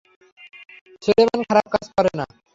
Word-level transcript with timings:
সুলেমান 1.03 1.39
খারাপ 1.47 1.65
কাজ 1.73 1.85
করে 1.95 2.11
না। 2.19 2.25